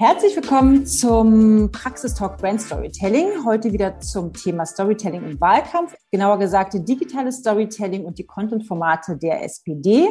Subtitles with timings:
[0.00, 3.44] Herzlich willkommen zum Praxistalk Brand Storytelling.
[3.44, 9.42] Heute wieder zum Thema Storytelling im Wahlkampf, genauer gesagt digitales Storytelling und die Content-Formate der
[9.42, 10.06] SPD.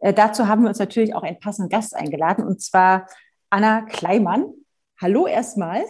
[0.00, 3.08] Äh, dazu haben wir uns natürlich auch einen passenden Gast eingeladen, und zwar
[3.50, 4.44] Anna Kleimann.
[5.00, 5.82] Hallo erstmal.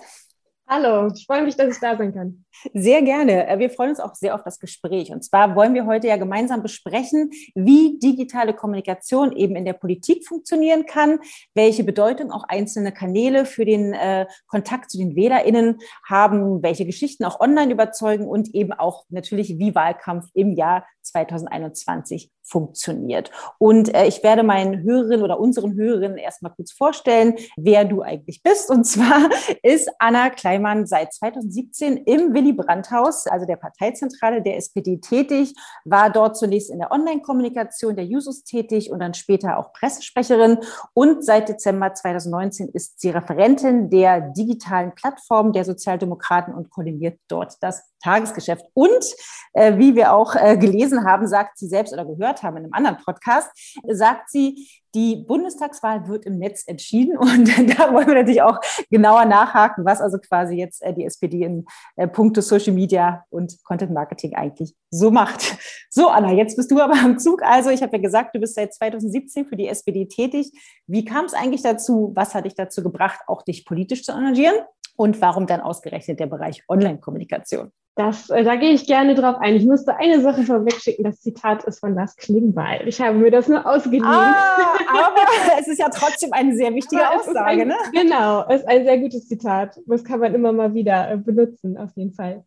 [0.68, 2.44] Hallo, ich freue mich, dass ich da sein kann.
[2.72, 3.48] Sehr gerne.
[3.48, 5.10] Äh, wir freuen uns auch sehr auf das Gespräch.
[5.10, 10.26] Und zwar wollen wir heute ja gemeinsam besprechen, wie digitale Kommunikation eben in der Politik
[10.26, 11.18] funktionieren kann,
[11.54, 17.24] welche Bedeutung auch einzelne Kanäle für den äh, Kontakt zu den WählerInnen haben, welche Geschichten
[17.24, 23.30] auch online überzeugen und eben auch natürlich, wie Wahlkampf im Jahr 2021 funktioniert.
[23.58, 28.42] Und äh, ich werde meinen Hörerinnen oder unseren Hörerinnen erstmal kurz vorstellen, wer du eigentlich
[28.42, 28.70] bist.
[28.70, 29.30] Und zwar
[29.62, 36.10] ist Anna Kleimann seit 2017 im Willy Brandt-Haus, also der Parteizentrale der SPD, tätig, war
[36.10, 40.58] dort zunächst in der Online-Kommunikation der Jusos tätig und dann später auch Pressesprecherin.
[40.94, 47.54] Und seit Dezember 2019 ist sie Referentin der digitalen Plattform der Sozialdemokraten und koordiniert dort
[47.60, 48.64] das Tagesgeschäft.
[48.74, 49.04] Und
[49.52, 52.74] äh, wie wir auch äh, gelesen haben, sagt sie selbst oder gehört haben in einem
[52.74, 53.50] anderen Podcast,
[53.88, 58.58] sagt sie, die Bundestagswahl wird im Netz entschieden und da wollen wir natürlich auch
[58.90, 61.64] genauer nachhaken, was also quasi jetzt äh, die SPD in
[61.96, 65.56] äh, puncto Social Media und Content Marketing eigentlich so macht.
[65.94, 67.42] So, Anna, jetzt bist du aber am Zug.
[67.42, 70.50] Also, ich habe ja gesagt, du bist seit 2017 für die SPD tätig.
[70.86, 72.12] Wie kam es eigentlich dazu?
[72.14, 74.54] Was hat dich dazu gebracht, auch dich politisch zu engagieren?
[74.96, 77.72] Und warum dann ausgerechnet der Bereich Online-Kommunikation?
[77.94, 79.54] Das, äh, da gehe ich gerne drauf ein.
[79.54, 81.04] Ich musste eine Sache vorwegschicken.
[81.04, 82.88] Das Zitat ist von Lars Klingbeil.
[82.88, 84.04] Ich habe mir das nur ausgeliehen.
[84.04, 85.20] Ah, aber
[85.60, 87.76] es ist ja trotzdem eine sehr wichtige Aussage, ein, ne?
[87.92, 89.78] Genau, es ist ein sehr gutes Zitat.
[89.86, 92.44] Das kann man immer mal wieder äh, benutzen, auf jeden Fall.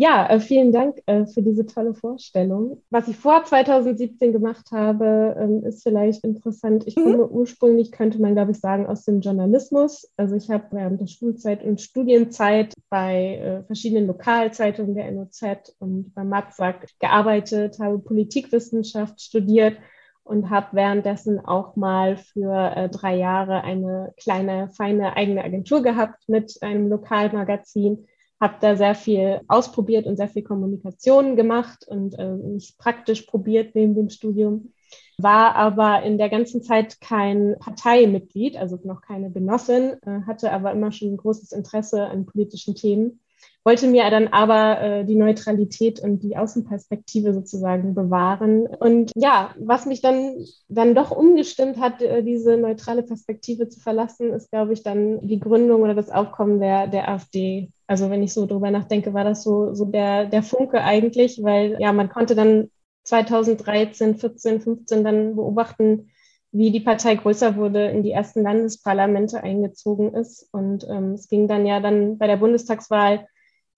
[0.00, 2.80] Ja, äh, vielen Dank äh, für diese tolle Vorstellung.
[2.88, 6.86] Was ich vor 2017 gemacht habe, ähm, ist vielleicht interessant.
[6.86, 7.32] Ich komme mhm.
[7.32, 10.08] ursprünglich, könnte man glaube ich sagen, aus dem Journalismus.
[10.16, 16.14] Also ich habe während der Schulzeit und Studienzeit bei äh, verschiedenen Lokalzeitungen der NOZ und
[16.14, 19.78] beim Matzak gearbeitet, habe Politikwissenschaft studiert
[20.22, 26.28] und habe währenddessen auch mal für äh, drei Jahre eine kleine, feine eigene Agentur gehabt
[26.28, 28.06] mit einem Lokalmagazin
[28.40, 33.74] habe da sehr viel ausprobiert und sehr viel Kommunikation gemacht und äh, mich praktisch probiert
[33.74, 34.72] neben dem Studium.
[35.18, 40.72] War aber in der ganzen Zeit kein Parteimitglied, also noch keine Genossin, äh, hatte aber
[40.72, 43.20] immer schon ein großes Interesse an politischen Themen
[43.64, 48.66] wollte mir dann aber äh, die Neutralität und die Außenperspektive sozusagen bewahren.
[48.66, 50.36] Und ja, was mich dann,
[50.68, 55.40] dann doch umgestimmt hat, äh, diese neutrale Perspektive zu verlassen, ist, glaube ich, dann die
[55.40, 57.70] Gründung oder das Aufkommen der, der AfD.
[57.86, 61.76] Also wenn ich so drüber nachdenke, war das so, so der, der Funke eigentlich, weil
[61.78, 62.70] ja, man konnte dann
[63.04, 66.10] 2013, 14, 15 dann beobachten,
[66.52, 70.48] wie die Partei größer wurde, in die ersten Landesparlamente eingezogen ist.
[70.52, 73.26] Und ähm, es ging dann ja dann bei der Bundestagswahl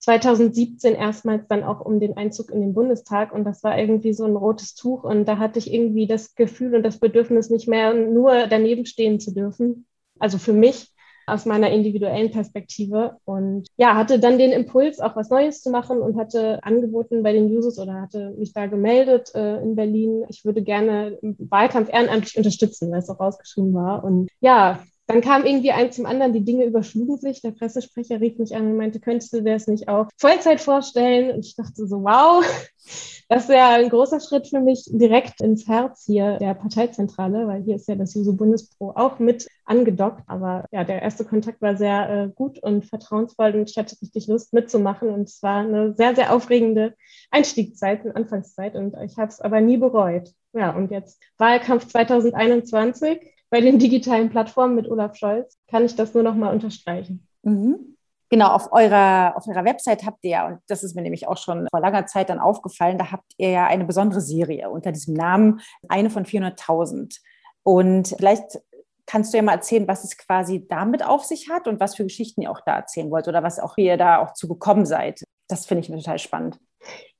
[0.01, 4.25] 2017 erstmals dann auch um den Einzug in den Bundestag und das war irgendwie so
[4.25, 7.93] ein rotes Tuch und da hatte ich irgendwie das Gefühl und das Bedürfnis nicht mehr
[7.93, 9.85] nur daneben stehen zu dürfen.
[10.19, 10.91] Also für mich
[11.27, 16.01] aus meiner individuellen Perspektive und ja, hatte dann den Impuls, auch was Neues zu machen
[16.01, 20.25] und hatte angeboten bei den Users oder hatte mich da gemeldet äh, in Berlin.
[20.29, 24.03] Ich würde gerne im Wahlkampf ehrenamtlich unterstützen, weil es auch rausgeschrieben war.
[24.03, 27.41] Und ja, dann kam irgendwie eins zum anderen, die Dinge überschlugen sich.
[27.41, 31.35] Der Pressesprecher rief mich an und meinte, könntest du dir das nicht auch Vollzeit vorstellen?
[31.35, 32.45] Und ich dachte so, wow,
[33.29, 37.75] das wäre ein großer Schritt für mich direkt ins Herz hier der Parteizentrale, weil hier
[37.75, 40.23] ist ja das Juso Bundespro auch mit angedockt.
[40.27, 44.27] Aber ja, der erste Kontakt war sehr äh, gut und vertrauensvoll und ich hatte richtig
[44.27, 45.09] Lust mitzumachen.
[45.09, 46.95] Und es war eine sehr, sehr aufregende
[47.31, 50.31] Einstiegszeit und Anfangszeit und ich habe es aber nie bereut.
[50.53, 53.19] Ja, und jetzt Wahlkampf 2021
[53.51, 57.27] bei den digitalen Plattformen mit Olaf Scholz kann ich das nur noch mal unterstreichen.
[57.43, 57.97] Mhm.
[58.29, 61.37] Genau, auf eurer, auf eurer Website habt ihr ja, und das ist mir nämlich auch
[61.37, 65.15] schon vor langer Zeit dann aufgefallen, da habt ihr ja eine besondere Serie unter diesem
[65.15, 65.59] Namen,
[65.89, 67.19] eine von 400.000.
[67.63, 68.61] Und vielleicht
[69.05, 72.03] kannst du ja mal erzählen, was es quasi damit auf sich hat und was für
[72.03, 75.25] Geschichten ihr auch da erzählen wollt oder was auch ihr da auch zu gekommen seid.
[75.49, 76.57] Das finde ich total spannend.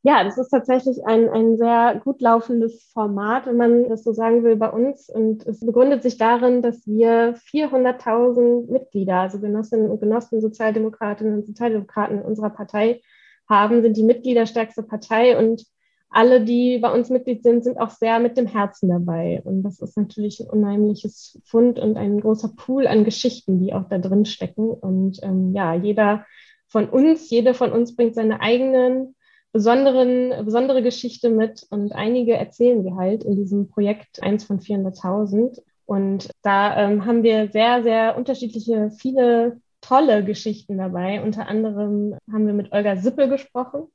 [0.04, 4.44] Ja, das ist tatsächlich ein, ein sehr gut laufendes Format, wenn man das so sagen
[4.44, 5.10] will, bei uns.
[5.10, 11.46] Und es begründet sich darin, dass wir 400.000 Mitglieder, also Genossinnen und Genossen, Sozialdemokratinnen und
[11.46, 13.02] Sozialdemokraten in unserer Partei
[13.48, 15.66] haben, sind die mitgliederstärkste Partei und
[16.10, 19.42] alle, die bei uns Mitglied sind, sind auch sehr mit dem Herzen dabei.
[19.46, 23.88] Und das ist natürlich ein unheimliches Fund und ein großer Pool an Geschichten, die auch
[23.88, 24.70] da drin stecken.
[24.72, 26.26] Und ähm, ja, jeder
[26.68, 29.16] von uns, jede von uns bringt seine eigenen
[29.52, 35.62] besonderen, besondere Geschichte mit und einige erzählen wir halt in diesem Projekt eins von 400.000.
[35.86, 41.22] Und da ähm, haben wir sehr, sehr unterschiedliche, viele tolle Geschichten dabei.
[41.22, 43.88] Unter anderem haben wir mit Olga Sippel gesprochen.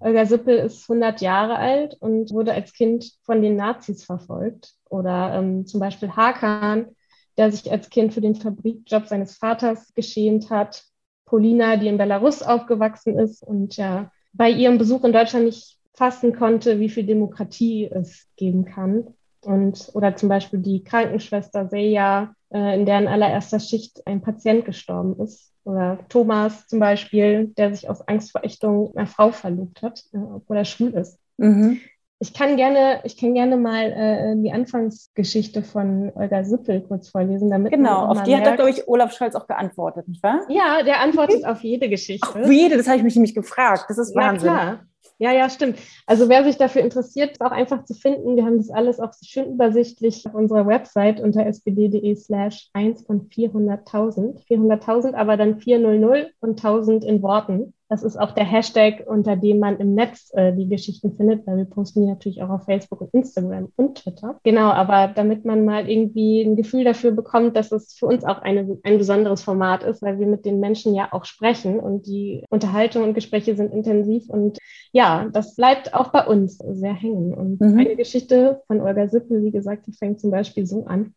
[0.00, 4.74] Olga Sippel ist 100 Jahre alt und wurde als Kind von den Nazis verfolgt.
[4.88, 6.96] Oder ähm, zum Beispiel Hakan,
[7.36, 10.84] der sich als Kind für den Fabrikjob seines Vaters geschämt hat.
[11.24, 16.34] Polina, die in Belarus aufgewachsen ist und ja bei ihrem Besuch in Deutschland nicht fassen
[16.34, 19.14] konnte, wie viel Demokratie es geben kann.
[19.40, 25.20] Und, oder zum Beispiel die Krankenschwester Seja, äh, in deren allererster Schicht ein Patient gestorben
[25.22, 25.52] ist.
[25.64, 30.18] Oder Thomas zum Beispiel, der sich aus Angst vor Ächtung einer Frau verlobt hat, äh,
[30.18, 31.18] obwohl er schwul ist.
[31.36, 31.80] Mhm.
[32.20, 37.48] Ich kann gerne, ich kann gerne mal äh, die Anfangsgeschichte von Olga Sippel kurz vorlesen,
[37.48, 38.06] damit genau.
[38.06, 40.40] Auf die merkt, hat, glaube ich, Olaf Scholz auch geantwortet, nicht wahr?
[40.48, 42.28] Ja, der antwortet auf jede Geschichte.
[42.28, 43.84] Auf jede, das habe ich mich nämlich gefragt.
[43.88, 44.48] Das ist Wahnsinn.
[44.48, 44.80] Ja, klar.
[45.20, 45.78] Ja, ja, stimmt.
[46.06, 48.36] Also wer sich dafür interessiert, ist auch einfach zu finden.
[48.36, 53.28] Wir haben das alles auch schön übersichtlich auf unserer Website unter spd.de slash 1 von
[53.28, 54.46] 400.000.
[54.46, 57.74] 400.000, aber dann 400 und 1000 in Worten.
[57.88, 61.56] Das ist auch der Hashtag, unter dem man im Netz äh, die Geschichten findet, weil
[61.56, 64.38] wir posten die natürlich auch auf Facebook und Instagram und Twitter.
[64.42, 68.42] Genau, aber damit man mal irgendwie ein Gefühl dafür bekommt, dass es für uns auch
[68.42, 72.44] eine, ein besonderes Format ist, weil wir mit den Menschen ja auch sprechen und die
[72.50, 74.58] Unterhaltung und Gespräche sind intensiv und
[74.92, 77.32] ja, das bleibt auch bei uns sehr hängen.
[77.34, 77.78] Und mhm.
[77.78, 81.14] eine Geschichte von Olga Sippel, wie gesagt, die fängt zum Beispiel so an.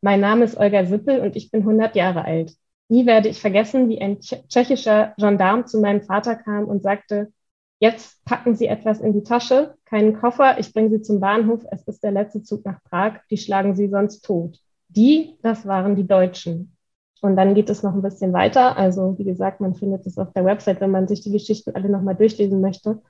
[0.00, 2.52] Mein Name ist Olga Sippel und ich bin 100 Jahre alt.
[2.88, 7.32] Nie werde ich vergessen, wie ein tschechischer Gendarm zu meinem Vater kam und sagte,
[7.80, 11.82] jetzt packen Sie etwas in die Tasche, keinen Koffer, ich bringe Sie zum Bahnhof, es
[11.86, 14.58] ist der letzte Zug nach Prag, die schlagen Sie sonst tot.
[14.88, 16.76] Die, das waren die Deutschen.
[17.20, 18.76] Und dann geht es noch ein bisschen weiter.
[18.76, 21.88] Also wie gesagt, man findet es auf der Website, wenn man sich die Geschichten alle
[21.88, 23.02] nochmal durchlesen möchte.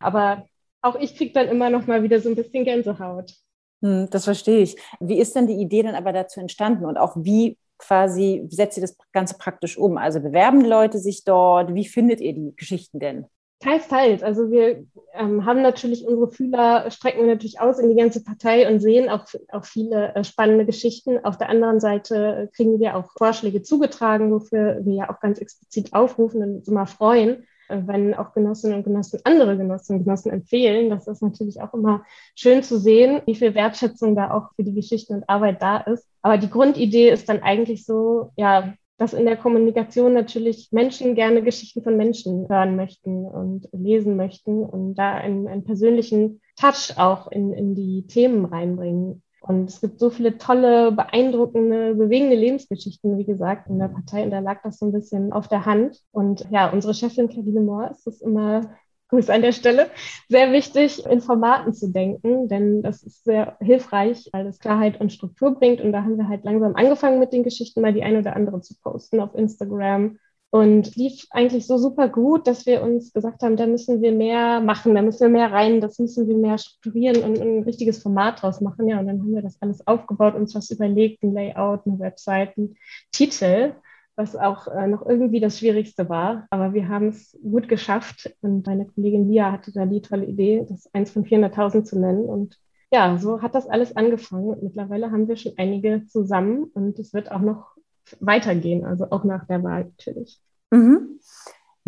[0.00, 0.46] Aber
[0.80, 3.34] auch ich kriege dann immer noch mal wieder so ein bisschen Gänsehaut.
[3.82, 4.76] Hm, das verstehe ich.
[5.00, 8.82] Wie ist denn die Idee dann aber dazu entstanden und auch wie quasi setzt ihr
[8.82, 9.96] das Ganze praktisch um?
[9.96, 11.74] Also bewerben Leute sich dort?
[11.74, 13.26] Wie findet ihr die Geschichten denn?
[13.60, 14.22] Teils, teils.
[14.22, 14.84] Also wir
[15.14, 19.08] ähm, haben natürlich unsere Fühler, strecken wir natürlich aus in die ganze Partei und sehen
[19.08, 21.24] auch, auch viele äh, spannende Geschichten.
[21.24, 25.92] Auf der anderen Seite kriegen wir auch Vorschläge zugetragen, wofür wir ja auch ganz explizit
[25.92, 30.30] aufrufen und uns immer freuen, äh, wenn auch Genossinnen und Genossen andere Genossinnen und Genossen
[30.32, 30.90] empfehlen.
[30.90, 32.04] Das ist natürlich auch immer
[32.34, 36.06] schön zu sehen, wie viel Wertschätzung da auch für die Geschichten und Arbeit da ist.
[36.22, 41.42] Aber die Grundidee ist dann eigentlich so, ja, dass in der Kommunikation natürlich Menschen gerne
[41.42, 47.30] Geschichten von Menschen hören möchten und lesen möchten und da einen, einen persönlichen Touch auch
[47.30, 49.22] in, in die Themen reinbringen.
[49.48, 54.22] Und es gibt so viele tolle, beeindruckende, bewegende Lebensgeschichten, wie gesagt, in der Partei.
[54.22, 56.02] Und da lag das so ein bisschen auf der Hand.
[56.12, 58.74] Und ja, unsere Chefin Kadine Mohr ist es immer
[59.08, 59.86] Grüß an der Stelle.
[60.28, 65.14] Sehr wichtig, in Formaten zu denken, denn das ist sehr hilfreich, weil es Klarheit und
[65.14, 65.80] Struktur bringt.
[65.80, 68.60] Und da haben wir halt langsam angefangen mit den Geschichten, mal die eine oder andere
[68.60, 70.18] zu posten auf Instagram.
[70.50, 74.60] Und lief eigentlich so super gut, dass wir uns gesagt haben, da müssen wir mehr
[74.60, 78.42] machen, da müssen wir mehr rein, das müssen wir mehr strukturieren und ein richtiges Format
[78.42, 78.88] draus machen.
[78.88, 82.56] Ja, und dann haben wir das alles aufgebaut, uns was überlegt, ein Layout, eine Website,
[82.56, 82.76] einen
[83.12, 83.74] Titel
[84.18, 86.46] was auch äh, noch irgendwie das Schwierigste war.
[86.50, 88.34] Aber wir haben es gut geschafft.
[88.42, 92.24] Und meine Kollegin Lia hatte da die tolle Idee, das eins von 400.000 zu nennen.
[92.24, 92.58] Und
[92.90, 94.56] ja, so hat das alles angefangen.
[94.60, 97.76] Mittlerweile haben wir schon einige zusammen und es wird auch noch
[98.20, 100.40] weitergehen, also auch nach der Wahl natürlich.
[100.70, 101.18] Mhm.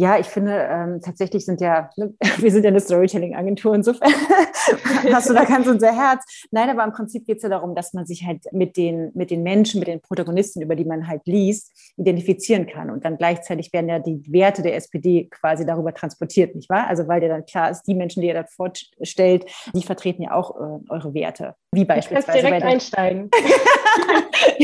[0.00, 4.10] Ja, ich finde, ähm, tatsächlich sind ja, ne, wir sind ja eine Storytelling-Agentur, insofern
[5.12, 6.24] hast du da ganz unser Herz.
[6.50, 9.30] Nein, aber im Prinzip geht es ja darum, dass man sich halt mit den, mit
[9.30, 12.88] den Menschen, mit den Protagonisten, über die man halt liest, identifizieren kann.
[12.88, 16.86] Und dann gleichzeitig werden ja die Werte der SPD quasi darüber transportiert, nicht wahr?
[16.86, 20.32] Also weil dir dann klar ist, die Menschen, die ihr da vorstellt, die vertreten ja
[20.32, 21.56] auch äh, eure Werte.
[21.72, 22.38] Wie beispielsweise.
[22.38, 23.30] Du direkt einsteigen.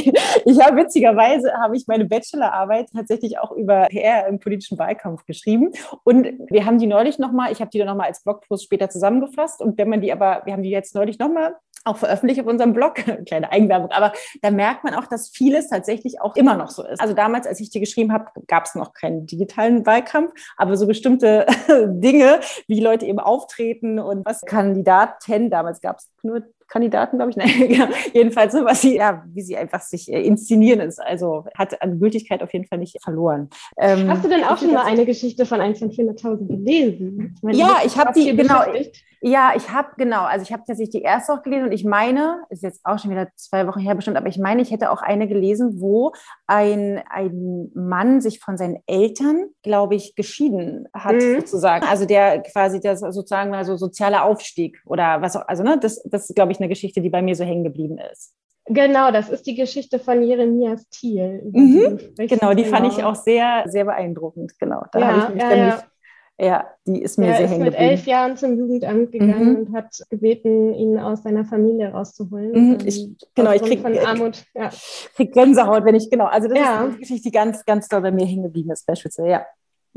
[0.45, 5.71] ich habe witzigerweise habe ich meine Bachelorarbeit tatsächlich auch über PR im politischen Wahlkampf geschrieben.
[6.03, 9.63] Und wir haben die neulich nochmal, ich habe die dann nochmal als Blogpost später zusammengefasst.
[9.63, 12.73] Und wenn man die aber, wir haben die jetzt neulich nochmal auch veröffentlicht auf unserem
[12.73, 12.95] Blog,
[13.27, 17.01] kleine Eigenwerbung, aber da merkt man auch, dass vieles tatsächlich auch immer noch so ist.
[17.01, 20.89] Also damals, als ich die geschrieben habe, gab es noch keinen digitalen Wahlkampf, aber so
[20.89, 21.47] bestimmte
[21.87, 27.37] Dinge, wie Leute eben auftreten und was Kandidaten, damals gab es nur Kandidaten, glaube ich.
[27.37, 27.87] Nein, genau.
[28.13, 31.01] jedenfalls, was sie, ja, wie sie einfach sich äh, inszenieren ist.
[31.01, 33.49] Also hat an Gültigkeit auf jeden Fall nicht verloren.
[33.79, 37.35] Ähm, Hast du denn auch schon mal eine Geschichte von 1 von 400.000 gelesen?
[37.37, 38.63] Ich meine, ja, ich habe die, genau.
[39.23, 42.45] Ja, ich habe, genau, also ich habe tatsächlich die erste auch gelesen und ich meine,
[42.51, 45.03] ist jetzt auch schon wieder zwei Wochen her bestimmt, aber ich meine, ich hätte auch
[45.03, 46.13] eine gelesen, wo
[46.47, 51.41] ein, ein Mann sich von seinen Eltern, glaube ich, geschieden hat, mhm.
[51.41, 51.85] sozusagen.
[51.87, 56.29] Also der quasi das sozusagen also sozialer Aufstieg oder was auch, also ne, das, das
[56.29, 58.35] glaube ich, eine Geschichte, die bei mir so hängen geblieben ist.
[58.69, 61.43] Genau, das ist die Geschichte von Jeremias Thiel.
[61.53, 62.77] Mhm, genau, die genau.
[62.77, 64.59] fand ich auch sehr, sehr beeindruckend.
[64.59, 65.75] Genau, da ja, habe ich mich ja, nämlich,
[66.39, 66.47] ja.
[66.47, 66.65] ja.
[66.85, 67.77] die ist mir er sehr hängen geblieben.
[67.77, 69.57] Er ist mit elf Jahren zum Jugendamt gegangen mhm.
[69.57, 72.51] und hat gebeten, ihn aus seiner Familie rauszuholen.
[72.51, 74.45] Mhm, ähm, ich, genau, ich kriege von Armut.
[74.53, 74.71] Ja.
[75.15, 78.11] krieg Gänsehaut, wenn ich, genau, also das ist eine Geschichte, die ganz, ganz doll bei
[78.11, 79.47] mir hängen geblieben ist, beispielsweise, ja.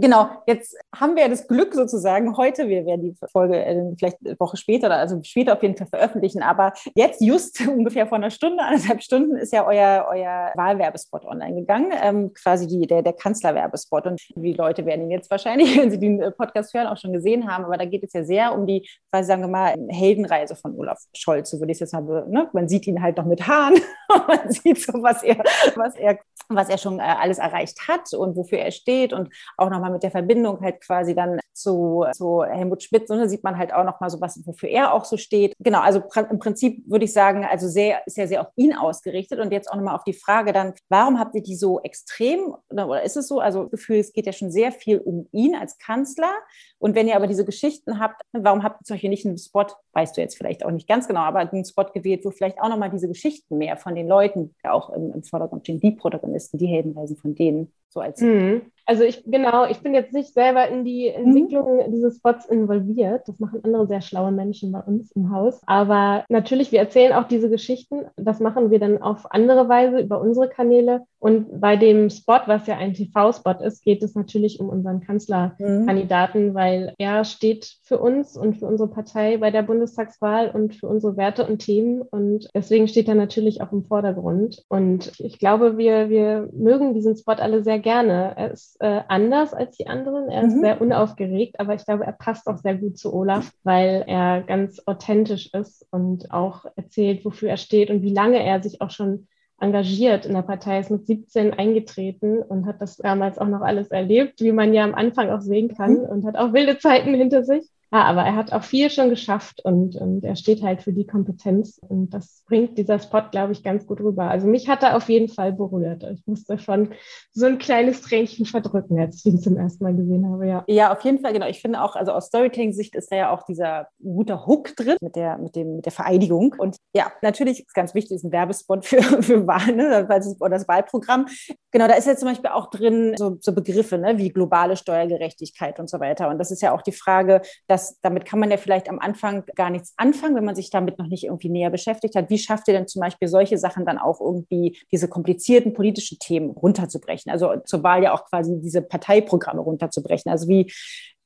[0.02, 4.40] Genau, jetzt haben wir das Glück sozusagen heute, wir werden die Folge äh, vielleicht eine
[4.40, 8.30] Woche später oder also später auf jeden Fall veröffentlichen, aber jetzt just ungefähr vor einer
[8.30, 13.12] Stunde, anderthalb Stunden ist ja euer, euer Wahlwerbespot online gegangen, ähm, quasi die, der, der
[13.12, 14.08] Kanzlerwerbespot.
[14.08, 17.12] Und die Leute werden ihn jetzt wahrscheinlich, wenn sie den äh, Podcast hören, auch schon
[17.12, 20.56] gesehen haben, aber da geht es ja sehr um die, quasi sagen wir mal, Heldenreise
[20.56, 22.50] von Olaf Scholz, so würde ich es jetzt mal, ne?
[22.54, 23.76] man sieht ihn halt noch mit Haaren,
[24.28, 25.44] man sieht so, was er,
[25.76, 29.70] was er, was er schon äh, alles erreicht hat und wofür er steht und auch
[29.70, 33.58] nochmal mit der Verbindung halt quasi dann zu, zu Helmut Schmidt, und da sieht man
[33.58, 35.54] halt auch nochmal so was, wofür er auch so steht.
[35.60, 39.40] Genau, also im Prinzip würde ich sagen, also sehr, ist ja sehr auf ihn ausgerichtet
[39.40, 43.04] und jetzt auch nochmal auf die Frage dann, warum habt ihr die so extrem oder
[43.04, 43.40] ist es so?
[43.40, 46.34] Also Gefühl, es geht ja schon sehr viel um ihn als Kanzler
[46.78, 49.68] und wenn ihr aber diese Geschichten habt, warum habt ihr zum Beispiel nicht einen Spot,
[49.94, 52.70] weißt du jetzt vielleicht auch nicht ganz genau, aber einen Spot gewählt, wo vielleicht auch
[52.70, 56.68] nochmal diese Geschichten mehr von den Leuten, auch im, im Vordergrund stehen, die Protagonisten, die
[56.68, 58.22] Heldenreisen von denen so als.
[58.22, 58.72] Mhm.
[58.90, 61.28] Also ich, genau, ich bin jetzt nicht selber in die mhm.
[61.28, 61.92] Entwicklung mhm.
[61.92, 63.28] dieses Spots involviert.
[63.28, 65.62] Das machen andere sehr schlaue Menschen bei uns im Haus.
[65.68, 68.06] Aber natürlich, wir erzählen auch diese Geschichten.
[68.16, 71.04] Das machen wir dann auf andere Weise über unsere Kanäle.
[71.20, 76.48] Und bei dem Spot, was ja ein TV-Spot ist, geht es natürlich um unseren Kanzlerkandidaten,
[76.48, 76.54] mhm.
[76.56, 81.16] weil er steht für uns und für unsere Partei bei der Bundestagswahl und für unsere
[81.16, 82.02] Werte und Themen.
[82.02, 84.64] Und deswegen steht er natürlich auch im Vordergrund.
[84.68, 88.34] Und ich glaube, wir, wir mögen diesen Spot alle sehr gerne.
[88.36, 90.30] Er ist äh, anders als die anderen.
[90.30, 90.62] Er ist mhm.
[90.62, 94.82] sehr unaufgeregt, aber ich glaube, er passt auch sehr gut zu Olaf, weil er ganz
[94.86, 99.28] authentisch ist und auch erzählt, wofür er steht und wie lange er sich auch schon
[99.60, 103.62] engagiert in der Partei, Er ist mit 17 eingetreten und hat das damals auch noch
[103.62, 106.06] alles erlebt, wie man ja am Anfang auch sehen kann mhm.
[106.06, 107.70] und hat auch wilde Zeiten hinter sich.
[107.92, 111.08] Ja, aber er hat auch viel schon geschafft und, und er steht halt für die
[111.08, 114.30] Kompetenz und das bringt dieser Spot, glaube ich, ganz gut rüber.
[114.30, 116.04] Also mich hat er auf jeden Fall berührt.
[116.04, 116.94] Ich musste schon
[117.32, 120.64] so ein kleines Tränchen verdrücken, als ich ihn zum ersten Mal gesehen habe, ja.
[120.68, 121.48] Ja, auf jeden Fall, genau.
[121.48, 125.16] Ich finde auch, also aus Storytelling-Sicht ist da ja auch dieser guter Hook drin mit
[125.16, 126.54] der, mit dem, mit der Vereidigung.
[126.60, 130.08] Und ja, natürlich ist ganz wichtig, ist ein Werbespot für, für Wahlen, ne?
[130.40, 131.26] oder das Wahlprogramm.
[131.72, 134.20] Genau, da ist ja zum Beispiel auch drin so, so Begriffe, ne?
[134.20, 136.30] wie globale Steuergerechtigkeit und so weiter.
[136.30, 139.00] Und das ist ja auch die Frage, dass das, damit kann man ja vielleicht am
[139.00, 142.30] Anfang gar nichts anfangen, wenn man sich damit noch nicht irgendwie näher beschäftigt hat.
[142.30, 146.52] Wie schafft ihr denn zum Beispiel solche Sachen dann auch irgendwie diese komplizierten politischen Themen
[146.52, 147.32] runterzubrechen?
[147.32, 150.32] Also zur Wahl ja auch quasi diese Parteiprogramme runterzubrechen.
[150.32, 150.72] Also wie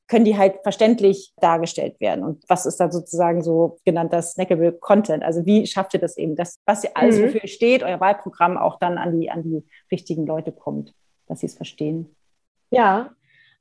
[0.06, 2.24] können die halt verständlich dargestellt werden?
[2.24, 5.24] Und was ist da sozusagen so genannter snackable Content?
[5.24, 7.24] Also wie schafft ihr das eben, dass was ihr alles, mhm.
[7.24, 10.94] wofür ihr steht, euer Wahlprogramm auch dann an die, an die richtigen Leute kommt,
[11.26, 12.14] dass sie es verstehen?
[12.70, 13.10] Ja,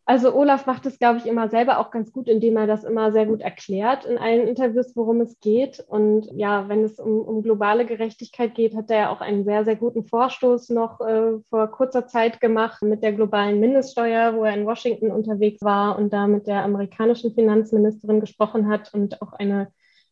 [0.05, 3.13] also Olaf macht es, glaube ich, immer selber auch ganz gut, indem er das immer
[3.13, 5.79] sehr gut erklärt in allen Interviews, worum es geht.
[5.87, 9.63] Und ja, wenn es um, um globale Gerechtigkeit geht, hat er ja auch einen sehr,
[9.63, 14.55] sehr guten Vorstoß noch äh, vor kurzer Zeit gemacht mit der globalen Mindeststeuer, wo er
[14.55, 19.69] in Washington unterwegs war und da mit der amerikanischen Finanzministerin gesprochen hat und auch eine,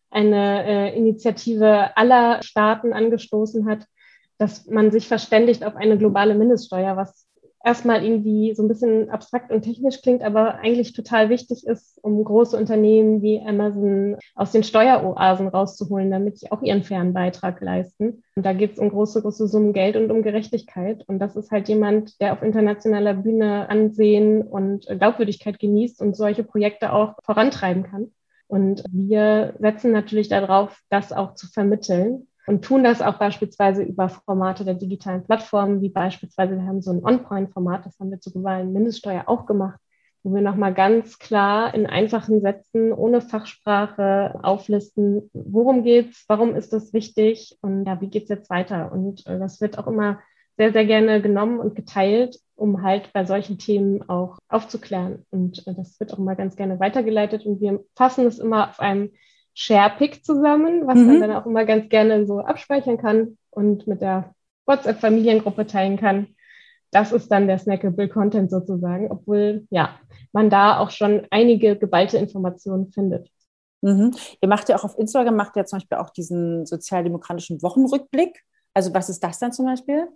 [0.09, 3.85] eine äh, Initiative aller Staaten angestoßen hat,
[4.37, 7.27] dass man sich verständigt auf eine globale Mindeststeuer, was
[7.63, 12.23] erstmal irgendwie so ein bisschen abstrakt und technisch klingt, aber eigentlich total wichtig ist, um
[12.23, 18.23] große Unternehmen wie Amazon aus den Steueroasen rauszuholen, damit sie auch ihren fairen Beitrag leisten.
[18.35, 21.03] Und da geht es um große, große Summen Geld und um Gerechtigkeit.
[21.07, 26.43] Und das ist halt jemand, der auf internationaler Bühne Ansehen und Glaubwürdigkeit genießt und solche
[26.43, 28.11] Projekte auch vorantreiben kann.
[28.47, 34.09] Und wir setzen natürlich darauf, das auch zu vermitteln und tun das auch beispielsweise über
[34.09, 38.33] Formate der digitalen Plattformen, wie beispielsweise wir haben so ein On-Point-Format, das haben wir zur
[38.33, 39.79] globalen Mindeststeuer auch gemacht,
[40.21, 46.73] wo wir nochmal ganz klar in einfachen Sätzen ohne Fachsprache auflisten, worum geht's, warum ist
[46.73, 48.91] das wichtig und ja, wie geht's jetzt weiter?
[48.91, 50.19] Und äh, das wird auch immer
[50.57, 55.25] sehr, sehr gerne genommen und geteilt, um halt bei solchen Themen auch aufzuklären.
[55.29, 58.81] Und äh, das wird auch immer ganz gerne weitergeleitet und wir fassen es immer auf
[58.81, 59.11] einem
[59.53, 61.07] SharePick zusammen, was mhm.
[61.07, 64.33] man dann auch immer ganz gerne so abspeichern kann und mit der
[64.65, 66.27] WhatsApp-Familiengruppe teilen kann.
[66.91, 69.99] Das ist dann der snackable Content sozusagen, obwohl ja
[70.33, 73.29] man da auch schon einige geballte Informationen findet.
[73.81, 74.11] Mhm.
[74.41, 78.43] Ihr macht ja auch auf Instagram, macht ja zum Beispiel auch diesen sozialdemokratischen Wochenrückblick.
[78.73, 80.07] Also was ist das dann zum Beispiel?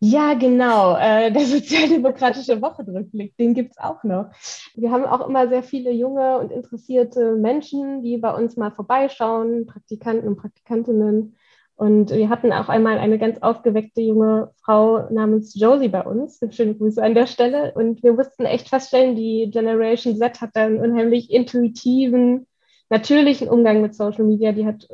[0.00, 0.96] Ja, genau.
[0.96, 4.30] Äh, der sozialdemokratische Wochenrückblick, den gibt es auch noch.
[4.74, 9.66] Wir haben auch immer sehr viele junge und interessierte Menschen, die bei uns mal vorbeischauen,
[9.66, 11.36] Praktikanten und Praktikantinnen
[11.74, 16.40] Und wir hatten auch einmal eine ganz aufgeweckte junge Frau namens Josie bei uns.
[16.50, 17.72] Schöne Grüße an der Stelle.
[17.74, 22.46] Und wir mussten echt feststellen, die Generation Z hat einen unheimlich intuitiven,
[22.88, 24.52] natürlichen Umgang mit Social Media.
[24.52, 24.88] Die hat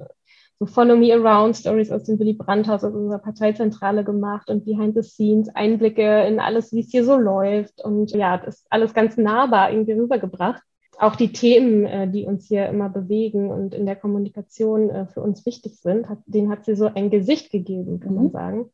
[0.58, 4.94] so Follow Me Around Stories aus dem Willy Brandt-Haus, aus unserer Parteizentrale gemacht und Behind
[4.94, 7.82] the Scenes, Einblicke in alles, wie es hier so läuft.
[7.82, 10.62] Und ja, das ist alles ganz nahbar irgendwie rübergebracht.
[10.98, 15.22] Auch die Themen, äh, die uns hier immer bewegen und in der Kommunikation äh, für
[15.22, 18.16] uns wichtig sind, hat, denen hat sie so ein Gesicht gegeben, kann mhm.
[18.16, 18.70] man sagen.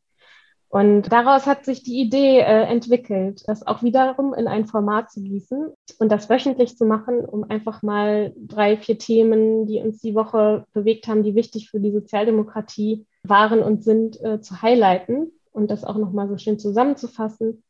[0.71, 5.21] Und daraus hat sich die Idee äh, entwickelt, das auch wiederum in ein Format zu
[5.21, 5.67] gießen
[5.99, 10.63] und das wöchentlich zu machen, um einfach mal drei, vier Themen, die uns die Woche
[10.71, 15.83] bewegt haben, die wichtig für die Sozialdemokratie waren und sind, äh, zu highlighten und das
[15.83, 17.63] auch nochmal so schön zusammenzufassen.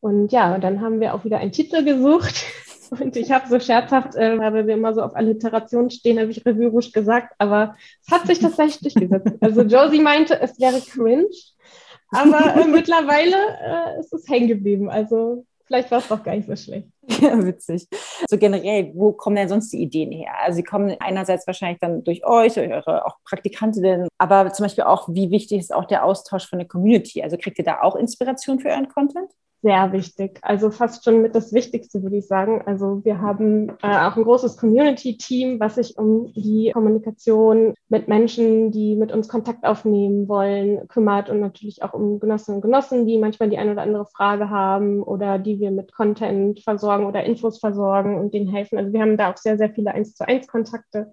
[0.00, 2.42] Und ja, dann haben wir auch wieder einen Titel gesucht.
[2.88, 6.46] Und ich habe so scherzhaft, äh, weil wir immer so auf Alliteration stehen, habe ich
[6.46, 9.34] Revue Rouge gesagt, aber es hat sich tatsächlich durchgesetzt.
[9.40, 11.26] Also Josie meinte, es wäre cringe.
[12.16, 14.88] Aber äh, mittlerweile äh, ist es hängen geblieben.
[14.88, 16.88] Also vielleicht war es doch gar nicht so schlecht.
[17.20, 17.86] Ja, witzig.
[18.28, 20.32] So generell, wo kommen denn sonst die Ideen her?
[20.42, 24.84] Also sie kommen einerseits wahrscheinlich dann durch euch, durch eure auch Praktikantinnen, aber zum Beispiel
[24.84, 27.22] auch, wie wichtig ist auch der Austausch von der Community?
[27.22, 29.30] Also kriegt ihr da auch Inspiration für euren Content?
[29.66, 30.38] Sehr wichtig.
[30.42, 32.62] Also fast schon mit das Wichtigste, würde ich sagen.
[32.66, 38.70] Also wir haben äh, auch ein großes Community-Team, was sich um die Kommunikation mit Menschen,
[38.70, 43.18] die mit uns Kontakt aufnehmen wollen, kümmert und natürlich auch um Genossinnen und Genossen, die
[43.18, 47.58] manchmal die eine oder andere Frage haben oder die wir mit Content versorgen oder Infos
[47.58, 48.78] versorgen und denen helfen.
[48.78, 51.12] Also wir haben da auch sehr, sehr viele eins zu eins Kontakte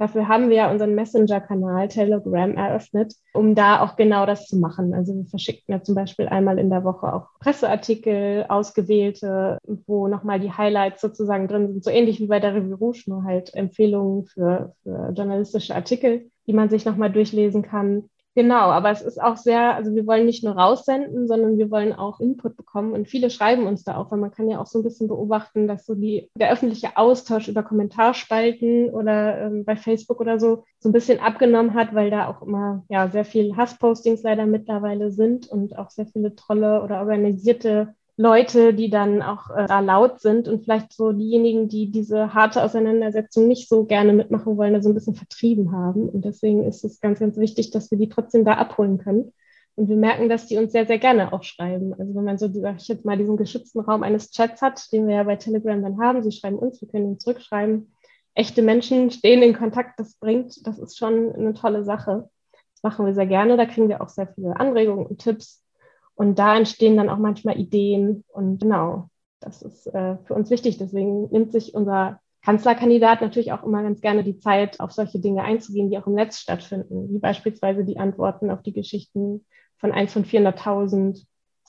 [0.00, 4.94] Dafür haben wir ja unseren Messenger-Kanal Telegram eröffnet, um da auch genau das zu machen.
[4.94, 10.40] Also wir verschicken ja zum Beispiel einmal in der Woche auch Presseartikel, ausgewählte, wo nochmal
[10.40, 14.24] die Highlights sozusagen drin sind, so ähnlich wie bei der Revue Rouge, nur halt Empfehlungen
[14.24, 18.08] für, für journalistische Artikel, die man sich nochmal durchlesen kann.
[18.36, 21.92] Genau, aber es ist auch sehr, also wir wollen nicht nur raussenden, sondern wir wollen
[21.92, 24.78] auch Input bekommen und viele schreiben uns da auch, weil man kann ja auch so
[24.78, 30.20] ein bisschen beobachten, dass so die, der öffentliche Austausch über Kommentarspalten oder ähm, bei Facebook
[30.20, 34.22] oder so so ein bisschen abgenommen hat, weil da auch immer ja sehr viel Hasspostings
[34.22, 39.66] leider mittlerweile sind und auch sehr viele tolle oder organisierte Leute, die dann auch äh,
[39.66, 44.58] da laut sind und vielleicht so diejenigen, die diese harte Auseinandersetzung nicht so gerne mitmachen
[44.58, 46.06] wollen, da so ein bisschen vertrieben haben.
[46.06, 49.32] Und deswegen ist es ganz, ganz wichtig, dass wir die trotzdem da abholen können.
[49.74, 51.94] Und wir merken, dass die uns sehr, sehr gerne auch schreiben.
[51.94, 55.08] Also wenn man so, sag ich jetzt mal, diesen geschützten Raum eines Chats hat, den
[55.08, 57.90] wir ja bei Telegram dann haben, sie schreiben uns, wir können ihn zurückschreiben.
[58.34, 62.28] Echte Menschen stehen in Kontakt, das bringt, das ist schon eine tolle Sache.
[62.52, 65.62] Das machen wir sehr gerne, da kriegen wir auch sehr viele Anregungen und Tipps
[66.20, 68.24] und da entstehen dann auch manchmal Ideen.
[68.28, 69.08] Und genau,
[69.40, 70.76] das ist äh, für uns wichtig.
[70.76, 75.44] Deswegen nimmt sich unser Kanzlerkandidat natürlich auch immer ganz gerne die Zeit, auf solche Dinge
[75.44, 79.46] einzugehen, die auch im Netz stattfinden, wie beispielsweise die Antworten auf die Geschichten
[79.78, 81.24] von 1 von 400.000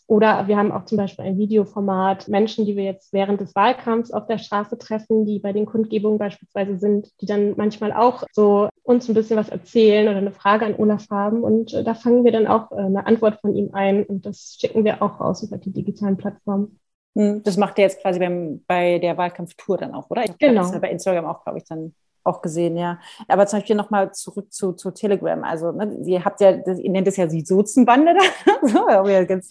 [0.07, 4.11] oder wir haben auch zum Beispiel ein Videoformat, Menschen, die wir jetzt während des Wahlkampfs
[4.11, 8.67] auf der Straße treffen, die bei den Kundgebungen beispielsweise sind, die dann manchmal auch so
[8.83, 11.43] uns ein bisschen was erzählen oder eine Frage an Olaf haben.
[11.43, 14.57] Und äh, da fangen wir dann auch äh, eine Antwort von ihm ein und das
[14.59, 16.79] schicken wir auch raus über die digitalen Plattformen.
[17.15, 20.23] Hm, das macht er jetzt quasi beim, bei der Wahlkampftour dann auch, oder?
[20.23, 20.61] Ich genau.
[20.61, 22.99] Das bei Instagram auch, glaube ich, dann auch gesehen, ja.
[23.27, 25.43] Aber zum Beispiel nochmal zurück zu, zu Telegram.
[25.43, 28.57] Also, ne, ihr habt ja, ihr nennt es ja die Sozenbande da.
[28.67, 29.49] so, ja, ganz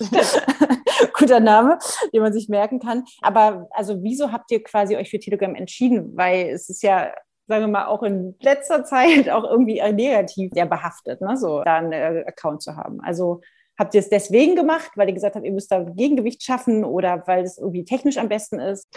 [1.18, 1.78] guter Name,
[2.12, 3.04] den man sich merken kann.
[3.22, 6.16] Aber also, wieso habt ihr quasi euch für Telegram entschieden?
[6.16, 7.12] Weil es ist ja
[7.50, 11.36] sagen wir mal, auch in letzter Zeit auch irgendwie negativ sehr behaftet, ne?
[11.36, 13.00] so da einen äh, Account zu haben.
[13.02, 13.42] Also
[13.78, 17.24] habt ihr es deswegen gemacht, weil ihr gesagt habt, ihr müsst da Gegengewicht schaffen oder
[17.26, 18.88] weil es irgendwie technisch am besten ist?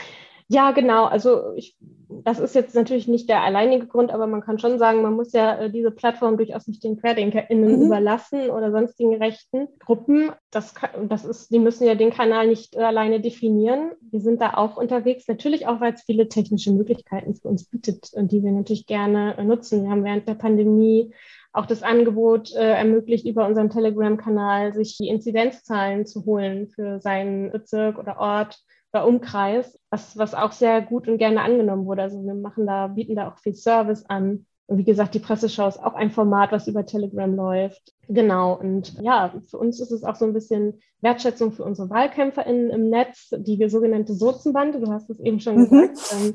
[0.48, 1.06] Ja, genau.
[1.06, 1.76] Also ich,
[2.24, 5.34] das ist jetzt natürlich nicht der alleinige Grund, aber man kann schon sagen, man muss
[5.34, 7.86] ja äh, diese Plattform durchaus nicht den QuerdenkerInnen mhm.
[7.86, 10.32] überlassen oder sonstigen rechten Gruppen.
[10.52, 10.74] Das,
[11.08, 13.92] das ist, die müssen ja den Kanal nicht äh, alleine definieren.
[14.02, 18.12] Wir sind da auch unterwegs, natürlich auch, weil es viele technische Möglichkeiten für uns bietet,
[18.16, 19.84] die wir natürlich gerne äh, nutzen.
[19.84, 21.14] Wir haben während der Pandemie
[21.54, 27.52] auch das Angebot äh, ermöglicht, über unseren Telegram-Kanal sich die Inzidenzzahlen zu holen für seinen
[27.52, 28.60] Bezirk oder Ort
[29.02, 32.04] Umkreis, was, was auch sehr gut und gerne angenommen wurde.
[32.04, 34.46] Also wir machen da, bieten da auch viel Service an.
[34.68, 37.94] Und wie gesagt, die Presseschau ist auch ein Format, was über Telegram läuft.
[38.08, 38.54] Genau.
[38.58, 42.90] Und ja, für uns ist es auch so ein bisschen Wertschätzung für unsere WahlkämpferInnen im
[42.90, 45.70] Netz, die sogenannte Sozenbande, du hast es eben schon mhm.
[45.70, 45.98] gesagt.
[46.14, 46.34] Ähm,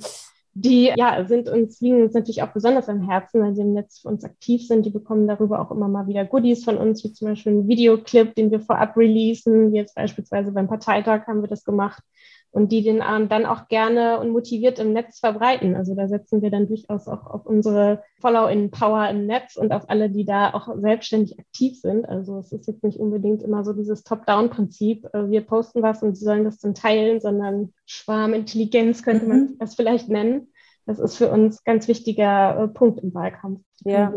[0.61, 4.01] die ja, sind uns, liegen uns natürlich auch besonders am Herzen, weil sie im Netz
[4.01, 4.85] für uns aktiv sind.
[4.85, 8.35] Die bekommen darüber auch immer mal wieder Goodies von uns, wie zum Beispiel einen Videoclip,
[8.35, 9.73] den wir vorab releasen.
[9.73, 12.03] Wie jetzt beispielsweise beim Parteitag haben wir das gemacht,
[12.51, 15.77] und die den dann auch gerne und motiviert im Netz verbreiten.
[15.77, 20.11] Also da setzen wir dann durchaus auch auf unsere Follow-in-Power im Netz und auf alle,
[20.11, 22.09] die da auch selbstständig aktiv sind.
[22.09, 26.17] Also es ist jetzt nicht unbedingt immer so dieses Top-Down-Prinzip, äh, wir posten was und
[26.17, 29.59] sie sollen das dann teilen, sondern Schwarmintelligenz könnte man mhm.
[29.59, 30.49] das vielleicht nennen.
[30.87, 33.61] Das ist für uns ganz wichtiger äh, Punkt im Wahlkampf.
[33.85, 34.15] Ja.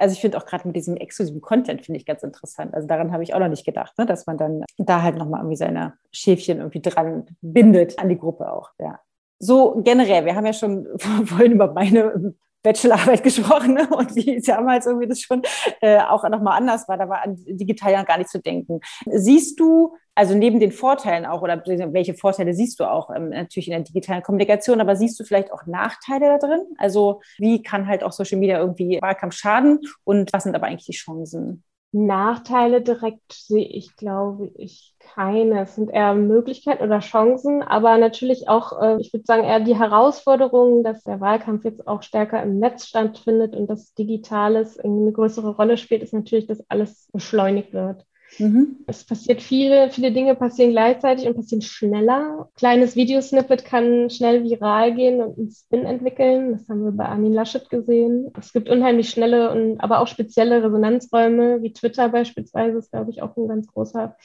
[0.00, 2.74] Also ich finde auch gerade mit diesem exklusiven Content finde ich ganz interessant.
[2.74, 4.06] Also daran habe ich auch noch nicht gedacht, ne?
[4.06, 8.50] dass man dann da halt nochmal irgendwie seine Schäfchen irgendwie dran bindet an die Gruppe
[8.50, 8.70] auch.
[8.78, 9.00] Ja.
[9.38, 13.88] So generell, wir haben ja schon vorhin über meine Bachelorarbeit gesprochen ne?
[13.90, 15.42] und wie damals irgendwie das schon
[15.80, 16.96] äh, auch nochmal anders war.
[16.96, 18.80] Da war an digital ja gar nicht zu denken.
[19.06, 23.68] Siehst du, also neben den Vorteilen auch, oder welche Vorteile siehst du auch ähm, natürlich
[23.68, 26.60] in der digitalen Kommunikation, aber siehst du vielleicht auch Nachteile da drin?
[26.76, 30.84] Also wie kann halt auch Social Media irgendwie Wahlkampf schaden und was sind aber eigentlich
[30.84, 31.64] die Chancen?
[31.92, 35.62] Nachteile direkt sehe ich, glaube ich, keine.
[35.62, 39.78] Es sind eher Möglichkeiten oder Chancen, aber natürlich auch, äh, ich würde sagen, eher die
[39.78, 45.56] Herausforderungen, dass der Wahlkampf jetzt auch stärker im Netz stattfindet und dass Digitales eine größere
[45.56, 48.04] Rolle spielt, ist natürlich, dass alles beschleunigt wird.
[48.38, 48.76] Mhm.
[48.86, 52.48] Es passiert viele, viele Dinge passieren gleichzeitig und passieren schneller.
[52.56, 56.52] Kleines Videosnippet kann schnell viral gehen und einen Spin entwickeln.
[56.52, 58.32] Das haben wir bei Armin Laschet gesehen.
[58.38, 63.22] Es gibt unheimlich schnelle und aber auch spezielle Resonanzräume, wie Twitter beispielsweise, ist, glaube ich,
[63.22, 64.16] auch ein ganz großer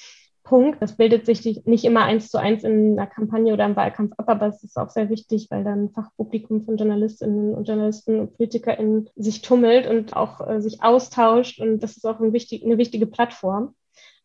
[0.44, 0.82] Punkt.
[0.82, 4.30] Das bildet sich nicht immer eins zu eins in einer Kampagne oder im Wahlkampf ab,
[4.30, 9.10] aber es ist auch sehr wichtig, weil dann Fachpublikum von Journalistinnen und Journalisten und PolitikerInnen
[9.16, 11.60] sich tummelt und auch äh, sich austauscht.
[11.60, 13.74] Und das ist auch ein wichtig, eine wichtige Plattform.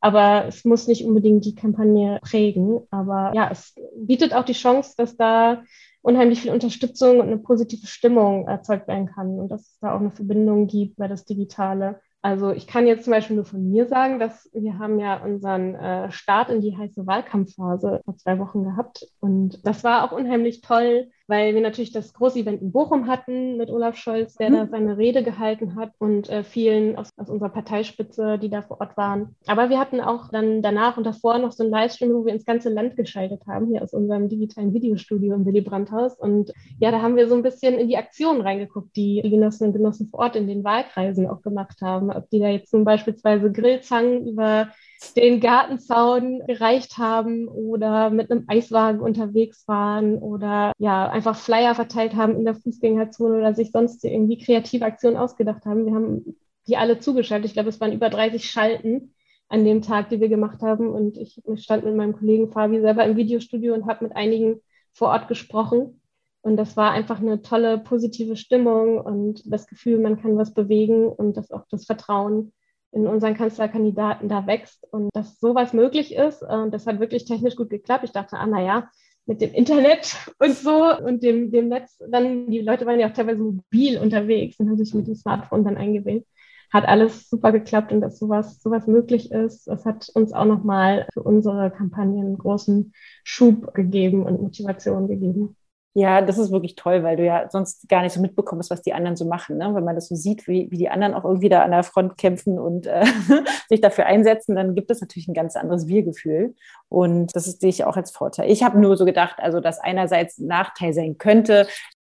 [0.01, 2.81] Aber es muss nicht unbedingt die Kampagne prägen.
[2.91, 5.63] Aber ja, es bietet auch die Chance, dass da
[6.03, 10.01] unheimlich viel Unterstützung und eine positive Stimmung erzeugt werden kann und dass es da auch
[10.01, 12.01] eine Verbindung gibt bei das Digitale.
[12.23, 15.75] Also ich kann jetzt zum Beispiel nur von mir sagen, dass wir haben ja unseren
[15.75, 20.61] äh, Start in die heiße Wahlkampfphase vor zwei Wochen gehabt und das war auch unheimlich
[20.61, 24.55] toll, weil wir natürlich das große Event in Bochum hatten mit Olaf Scholz, der mhm.
[24.55, 28.81] da seine Rede gehalten hat und äh, vielen aus, aus, unserer Parteispitze, die da vor
[28.81, 29.37] Ort waren.
[29.47, 32.45] Aber wir hatten auch dann danach und davor noch so einen Livestream, wo wir ins
[32.45, 36.19] ganze Land geschaltet haben, hier aus unserem digitalen Videostudio im Willy Brandt-Haus.
[36.19, 39.73] Und ja, da haben wir so ein bisschen in die Aktionen reingeguckt, die die Genossinnen
[39.73, 42.11] und Genossen vor Ort in den Wahlkreisen auch gemacht haben.
[42.11, 44.69] Ob die da jetzt zum beispielsweise Grillzangen über
[45.17, 52.15] den Gartenzaun gereicht haben oder mit einem Eiswagen unterwegs waren oder ja, einfach Flyer verteilt
[52.15, 55.87] haben in der Fußgängerzone oder sich sonst irgendwie kreative Aktionen ausgedacht haben.
[55.87, 56.37] Wir haben
[56.67, 57.47] die alle zugeschaltet.
[57.47, 59.15] Ich glaube, es waren über 30 Schalten
[59.49, 60.89] an dem Tag, die wir gemacht haben.
[60.89, 64.61] Und ich stand mit meinem Kollegen Fabi selber im Videostudio und habe mit einigen
[64.93, 66.01] vor Ort gesprochen.
[66.43, 71.07] Und das war einfach eine tolle, positive Stimmung und das Gefühl, man kann was bewegen
[71.07, 72.53] und das auch das Vertrauen
[72.93, 76.43] in unseren Kanzlerkandidaten da wächst und dass sowas möglich ist.
[76.43, 78.05] Und das hat wirklich technisch gut geklappt.
[78.05, 78.91] Ich dachte, ah, naja,
[79.27, 83.15] mit dem Internet und so und dem, dem Netz, dann, die Leute waren ja auch
[83.15, 86.27] teilweise mobil unterwegs und haben sich mit dem Smartphone dann eingewählt.
[86.73, 89.67] Hat alles super geklappt und dass sowas, sowas möglich ist.
[89.67, 92.93] Das hat uns auch nochmal für unsere Kampagnen großen
[93.25, 95.57] Schub gegeben und Motivation gegeben.
[95.95, 98.93] Ja, das ist wirklich toll, weil du ja sonst gar nicht so mitbekommst, was die
[98.93, 99.57] anderen so machen.
[99.57, 99.75] Ne?
[99.75, 102.17] Wenn man das so sieht, wie, wie die anderen auch irgendwie da an der Front
[102.17, 103.05] kämpfen und äh,
[103.69, 106.55] sich dafür einsetzen, dann gibt es natürlich ein ganz anderes Wir-Gefühl.
[106.89, 108.49] Und das sehe ich auch als Vorteil.
[108.49, 111.67] Ich habe nur so gedacht, also dass einerseits ein Nachteil sein könnte.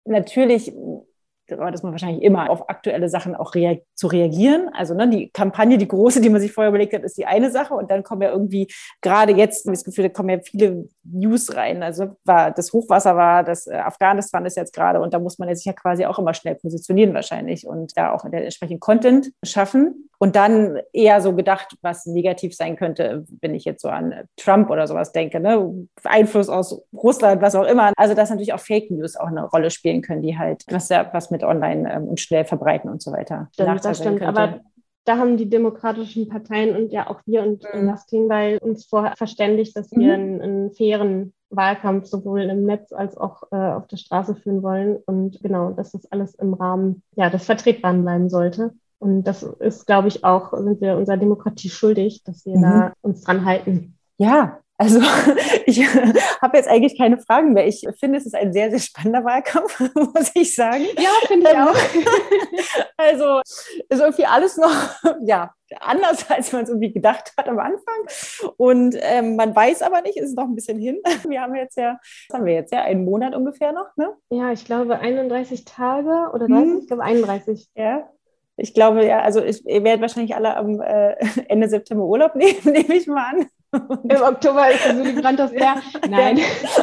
[0.07, 0.73] Natürlich
[1.47, 4.71] dass man wahrscheinlich immer auf aktuelle Sachen auch rea zu reagieren.
[4.73, 7.51] Also ne, die Kampagne, die große, die man sich vorher überlegt hat, ist die eine
[7.51, 7.75] Sache.
[7.75, 8.69] Und dann kommen ja irgendwie,
[9.01, 11.83] gerade jetzt, das Gefühl, da kommen ja viele News rein.
[11.83, 15.49] Also war das Hochwasser war, das äh, Afghanistan ist jetzt gerade und da muss man
[15.49, 19.33] jetzt sich ja quasi auch immer schnell positionieren wahrscheinlich und da auch den entsprechenden Content
[19.45, 20.09] schaffen.
[20.19, 24.71] Und dann eher so gedacht, was negativ sein könnte, wenn ich jetzt so an Trump
[24.71, 25.87] oder sowas denke, ne?
[26.05, 27.93] Einfluss aus Russland, was auch immer.
[27.97, 31.31] Also dass natürlich auch Fake News auch eine Rolle spielen können, die halt was, was
[31.31, 33.49] mit online ähm, und schnell verbreiten und so weiter.
[33.53, 34.19] Stimmt, das stimmt.
[34.19, 34.29] Könnte.
[34.29, 34.61] Aber
[35.05, 37.87] da haben die demokratischen Parteien und ja auch wir und mhm.
[37.87, 40.25] das bei uns vorher verständigt, dass wir mhm.
[40.25, 44.97] einen, einen, fairen Wahlkampf sowohl im Netz als auch äh, auf der Straße führen wollen.
[45.07, 48.75] Und genau, dass das alles im Rahmen ja, des Vertretbaren bleiben sollte.
[48.99, 52.63] Und das ist, glaube ich, auch, sind wir unserer Demokratie schuldig, dass wir mhm.
[52.63, 53.97] da uns dran halten.
[54.19, 55.01] Ja, also
[55.67, 55.81] ich
[56.43, 57.67] habe jetzt eigentlich keine Fragen mehr.
[57.67, 60.85] Ich finde, es ist ein sehr, sehr spannender Wahlkampf, muss ich sagen.
[60.97, 62.77] Ja, finde ich auch.
[62.97, 63.41] Also
[63.89, 64.73] ist irgendwie alles noch
[65.23, 68.53] ja, anders, als man es irgendwie gedacht hat am Anfang.
[68.57, 71.01] Und ähm, man weiß aber nicht, ist es noch ein bisschen hin.
[71.29, 74.15] Wir haben jetzt ja, was haben wir jetzt ja, einen Monat ungefähr noch, ne?
[74.31, 76.79] Ja, ich glaube 31 Tage oder 30, hm.
[76.81, 77.69] ich glaube 31.
[77.75, 78.09] Ja,
[78.59, 81.15] ich glaube, ja, also ich, ihr werdet wahrscheinlich alle am äh,
[81.49, 83.47] Ende September Urlaub nehmen, nehme ich mal an.
[84.09, 85.77] Im Oktober ist es Willy Brandt das Jahr.
[86.09, 86.39] Nein.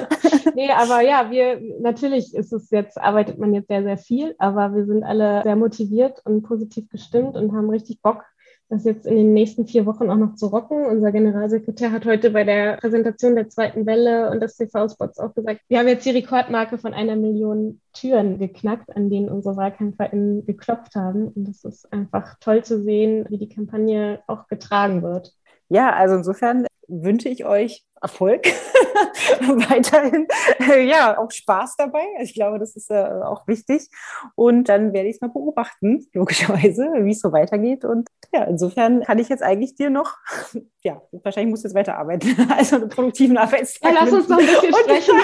[0.55, 4.75] nee, aber ja, wir, natürlich ist es jetzt, arbeitet man jetzt sehr, sehr viel, aber
[4.75, 8.23] wir sind alle sehr motiviert und positiv gestimmt und haben richtig Bock,
[8.69, 10.85] das jetzt in den nächsten vier Wochen auch noch zu rocken.
[10.85, 15.61] Unser Generalsekretär hat heute bei der Präsentation der zweiten Welle und des TV-Spots auch gesagt,
[15.67, 20.95] wir haben jetzt die Rekordmarke von einer Million Türen geknackt, an denen unsere WahlkämpferInnen geklopft
[20.95, 21.27] haben.
[21.27, 25.33] Und das ist einfach toll zu sehen, wie die Kampagne auch getragen wird.
[25.69, 28.45] Ja, also insofern wünsche ich euch Erfolg
[29.39, 30.27] weiterhin.
[30.59, 32.03] Äh, ja, auch Spaß dabei.
[32.21, 33.89] Ich glaube, das ist äh, auch wichtig.
[34.35, 37.85] Und dann werde ich es mal beobachten, logischerweise, wie es so weitergeht.
[37.85, 40.17] Und ja, insofern kann ich jetzt eigentlich dir noch,
[40.83, 43.93] ja, wahrscheinlich musst du jetzt weiterarbeiten, also einen produktiven Arbeitstag.
[43.93, 45.15] Ja, lass uns noch ein bisschen sprechen.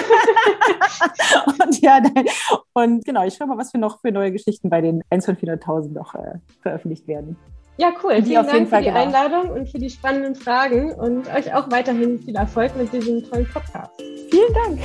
[1.62, 2.24] und ja, dann,
[2.72, 5.36] und genau, ich schaue mal, was wir noch für neue Geschichten bei den 1 von
[5.36, 7.36] 400.000 noch äh, veröffentlicht werden.
[7.80, 8.22] Ja, cool.
[8.22, 9.06] Vielen auf Dank jeden Fall für die genau.
[9.06, 13.48] Einladung und für die spannenden Fragen und euch auch weiterhin viel Erfolg mit diesem tollen
[13.48, 13.90] Podcast.
[14.30, 14.80] Vielen Dank.